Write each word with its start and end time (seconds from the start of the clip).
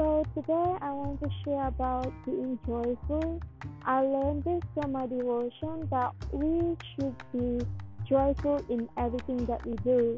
So 0.00 0.24
today 0.34 0.78
I 0.80 0.92
want 0.92 1.20
to 1.20 1.28
share 1.44 1.66
about 1.66 2.10
being 2.24 2.58
joyful. 2.66 3.38
I 3.84 4.00
learned 4.00 4.44
this 4.44 4.62
from 4.72 4.92
my 4.92 5.06
devotion 5.06 5.86
that 5.90 6.14
we 6.32 6.74
should 6.94 7.14
be 7.34 7.66
joyful 8.08 8.64
in 8.70 8.88
everything 8.96 9.44
that 9.44 9.60
we 9.66 9.74
do. 9.84 10.16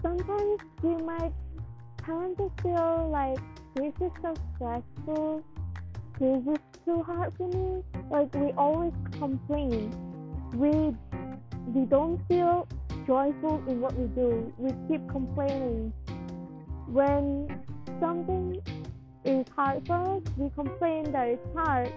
Sometimes 0.00 0.60
we 0.80 0.94
might 1.02 1.32
tend 2.06 2.36
to 2.36 2.52
feel 2.62 3.10
like 3.10 3.40
this 3.74 3.92
is 4.00 4.12
so 4.22 4.32
stressful, 4.54 5.42
this 6.20 6.46
is 6.46 6.60
too 6.84 7.02
hard 7.02 7.32
for 7.36 7.48
me. 7.48 7.82
Like 8.12 8.32
we 8.32 8.52
always 8.52 8.92
complain. 9.18 9.90
We 10.54 10.94
we 11.74 11.84
don't 11.86 12.20
feel 12.28 12.68
joyful 13.08 13.60
in 13.66 13.80
what 13.80 13.98
we 13.98 14.06
do. 14.14 14.52
We 14.56 14.70
keep 14.86 15.08
complaining. 15.10 15.92
When 16.86 17.48
something 18.02 18.60
is 19.24 19.46
hard 19.54 19.86
for 19.86 20.16
us, 20.16 20.22
we 20.36 20.50
complain 20.50 21.04
that 21.12 21.28
it's 21.28 21.46
hard. 21.54 21.92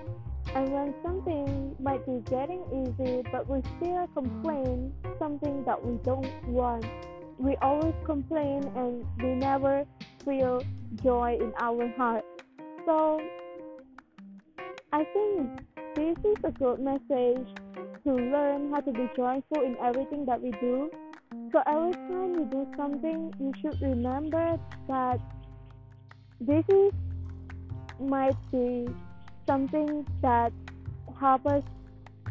And 0.54 0.72
when 0.72 0.94
something 1.04 1.76
might 1.80 2.05
be 2.05 2.22
getting 2.30 2.62
easy, 2.72 3.23
but 3.32 3.50
we 3.50 3.62
still 3.77 4.08
complain 4.13 4.94
something 5.18 5.63
that 5.66 5.84
we 5.84 5.98
don't 6.04 6.32
want, 6.48 6.86
we 7.40 7.55
always 7.58 7.96
complain 8.05 8.63
and 8.76 9.04
we 9.18 9.34
never 9.34 9.86
feel 10.23 10.62
joy 11.04 11.38
in 11.41 11.52
our 11.60 11.88
heart. 11.98 12.24
So 12.85 13.20
I 14.94 15.04
think 15.05 15.60
this 15.96 16.18
is 16.24 16.38
a 16.44 16.52
good 16.52 16.80
message 16.80 17.48
to 18.05 18.13
learn 18.13 18.72
how 18.72 18.82
to 18.82 18.91
be 18.91 19.10
joyful 19.18 19.62
in 19.63 19.76
everything 19.82 20.26
that 20.27 20.40
we 20.40 20.52
do. 20.52 20.91
So 21.52 21.63
every 21.66 21.94
time 21.94 22.35
you 22.35 22.48
do 22.52 22.68
something, 22.77 23.34
you 23.40 23.52
should 23.60 23.82
remember 23.82 24.60
that 24.87 25.20
this 26.41 26.66
is 26.70 26.91
might 28.00 28.36
be 28.52 28.88
something 29.48 30.05
that 30.22 30.52
help 31.20 31.46
us 31.46 31.64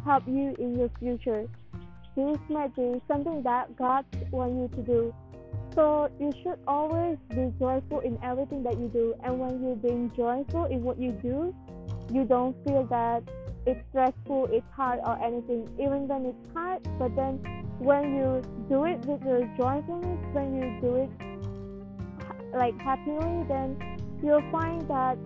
help 0.05 0.27
you 0.27 0.55
in 0.59 0.79
your 0.79 0.91
future. 0.99 1.49
This 2.17 2.39
might 2.49 2.75
be 2.77 3.01
something 3.09 3.43
that 3.43 3.75
God 3.77 4.05
wants 4.31 4.77
you 4.77 4.83
to 4.83 4.87
do. 4.87 5.15
So 5.75 6.11
you 6.21 6.31
should 6.43 6.59
always 6.69 7.19
be 7.31 7.53
joyful 7.59 8.01
in 8.01 8.19
everything 8.23 8.63
that 8.63 8.79
you 8.79 8.89
do. 8.89 9.15
And 9.25 9.41
when 9.41 9.63
you're 9.63 9.77
being 9.77 10.13
joyful 10.15 10.67
in 10.67 10.83
what 10.85 10.99
you 11.01 11.11
do, 11.11 11.55
you 12.13 12.25
don't 12.25 12.55
feel 12.65 12.85
that 12.85 13.23
it's 13.67 13.81
stressful, 13.89 14.51
it's 14.53 14.67
hard 14.77 15.01
or 15.05 15.21
anything. 15.25 15.69
Even 15.81 16.07
when 16.07 16.27
it's 16.27 16.55
hard, 16.55 16.83
but 16.99 17.17
then 17.17 17.39
when 17.79 18.15
you 18.15 18.43
do 18.69 18.85
it 18.85 19.05
with 19.07 19.23
your 19.25 19.41
joyfulness, 19.57 20.21
when 20.33 20.55
you 20.55 20.81
do 20.81 20.97
it 20.97 21.11
like 22.55 22.79
happily, 22.81 23.45
then 23.49 23.77
you'll 24.23 24.45
find 24.51 24.87
that 24.89 25.19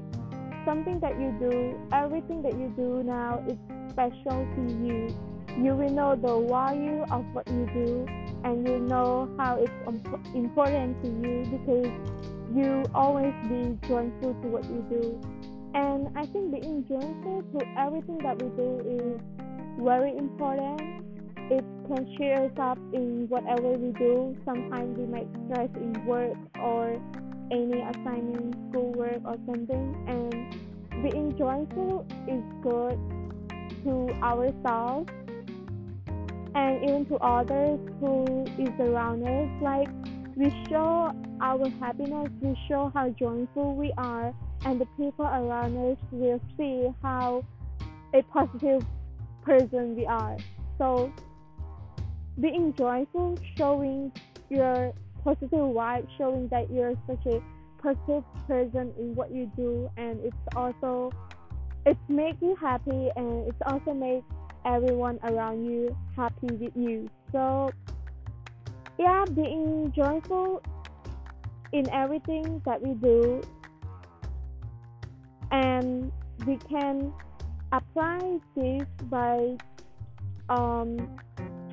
something 0.65 1.01
that 1.01 1.19
you 1.19 1.35
do, 1.39 1.79
everything 1.93 2.43
that 2.43 2.53
you 2.53 2.73
do 2.77 3.03
now 3.03 3.43
is 3.49 3.57
special 3.91 4.47
to 4.57 4.63
you. 4.85 5.15
You 5.57 5.75
will 5.75 5.91
know 5.91 6.15
the 6.15 6.47
value 6.49 7.05
of 7.11 7.25
what 7.33 7.49
you 7.49 7.69
do 7.73 8.07
and 8.45 8.67
you 8.67 8.79
know 8.79 9.29
how 9.39 9.57
it's 9.57 9.73
important 10.35 11.03
to 11.03 11.09
you 11.09 11.45
because 11.51 11.91
you 12.55 12.85
always 12.95 13.35
be 13.49 13.77
joyful 13.89 14.35
to 14.35 14.49
what 14.49 14.65
you 14.65 14.85
do. 14.89 15.21
And 15.75 16.09
I 16.17 16.27
think 16.27 16.53
being 16.53 16.85
joyful 16.89 17.43
to 17.59 17.67
everything 17.79 18.19
that 18.19 18.43
we 18.43 18.49
do 18.57 18.81
is 18.87 19.21
very 19.83 20.17
important. 20.17 20.81
It 21.51 21.65
can 21.89 22.15
cheer 22.17 22.45
us 22.45 22.53
up 22.59 22.79
in 22.93 23.27
whatever 23.29 23.73
we 23.73 23.93
do. 23.93 24.37
Sometimes 24.45 24.99
we 24.99 25.07
might 25.07 25.29
stress 25.47 25.71
in 25.77 26.05
work 26.05 26.37
or 26.61 27.01
any 27.51 27.81
assignment, 27.81 28.55
schoolwork 28.71 29.21
or 29.25 29.37
something. 29.47 29.95
And 30.07 31.03
being 31.03 31.37
joyful 31.39 32.07
is 32.27 32.43
good 32.63 32.99
to 33.85 34.13
ourselves 34.23 35.11
and 36.55 36.83
even 36.83 37.07
to 37.07 37.17
others 37.17 37.79
who 38.01 38.45
is 38.59 38.71
around 38.81 39.23
us. 39.23 39.49
Like 39.63 39.89
we 40.35 40.51
show 40.69 41.13
our 41.41 41.69
happiness, 41.81 42.31
we 42.41 42.59
show 42.69 42.91
how 42.95 43.11
joyful 43.11 43.77
we 43.77 43.93
are, 43.97 44.35
and 44.65 44.81
the 44.81 44.87
people 44.97 45.25
around 45.25 45.77
us 45.77 45.99
will 46.11 46.41
see 46.57 46.89
how 47.03 47.45
a 48.15 48.23
positive 48.23 48.85
person 49.43 49.95
we 49.95 50.07
are. 50.07 50.37
So 50.79 51.13
being 52.41 52.75
joyful, 52.75 53.39
showing 53.57 54.13
your 54.49 54.93
positive 55.25 55.51
vibe, 55.51 56.07
showing 56.17 56.49
that 56.49 56.71
you're 56.71 56.95
such 57.07 57.25
a 57.27 57.43
positive 57.83 58.25
person 58.47 58.93
in 58.99 59.15
what 59.15 59.31
you 59.31 59.51
do, 59.57 59.91
and 59.97 60.21
it's 60.25 60.37
also 60.57 61.13
it's 61.87 61.99
makes 62.09 62.41
you 62.43 62.57
happy, 62.57 63.11
and 63.17 63.49
it's 63.49 63.63
also 63.67 63.95
make 63.95 64.25
everyone 64.65 65.19
around 65.23 65.65
you 65.65 65.97
happy 66.17 66.55
with 66.55 66.73
you. 66.77 67.09
So 67.33 67.71
yeah, 68.99 69.25
being 69.35 69.93
joyful 69.95 70.63
in 71.73 71.89
everything 71.91 72.61
that 72.65 72.81
we 72.83 72.95
do 72.95 73.43
and 75.51 76.13
we 76.47 76.57
can 76.69 77.13
apply 77.73 78.39
this 78.55 78.87
by 79.05 79.57
um, 80.49 81.19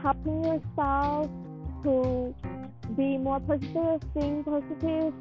helping 0.01 0.43
yourself 0.43 1.29
to 1.83 2.35
be 2.95 3.17
more 3.17 3.39
positive, 3.39 4.01
think 4.13 4.45
positive, 4.45 5.13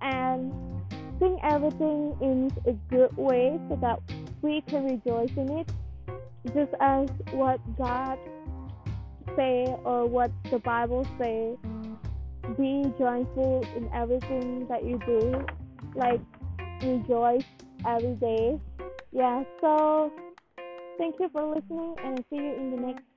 and 0.00 0.52
think 1.18 1.40
everything 1.42 2.16
in 2.20 2.50
a 2.66 2.72
good 2.94 3.16
way 3.16 3.58
so 3.68 3.76
that 3.76 4.00
we 4.42 4.60
can 4.62 4.84
rejoice 4.84 5.30
in 5.36 5.50
it, 5.58 5.70
just 6.54 6.72
as 6.80 7.08
what 7.32 7.60
God 7.76 8.18
say 9.36 9.66
or 9.84 10.06
what 10.06 10.30
the 10.50 10.58
Bible 10.58 11.06
say. 11.18 11.56
Be 12.56 12.84
joyful 12.96 13.66
in 13.76 13.90
everything 13.92 14.66
that 14.68 14.84
you 14.84 15.00
do, 15.04 15.44
like 15.94 16.20
rejoice 16.82 17.44
every 17.84 18.14
day. 18.14 18.60
Yeah, 19.12 19.42
so 19.60 20.12
thank 20.98 21.16
you 21.18 21.28
for 21.32 21.54
listening 21.54 21.96
and 22.04 22.24
see 22.30 22.36
you 22.36 22.54
in 22.54 22.70
the 22.70 22.76
next 22.76 23.15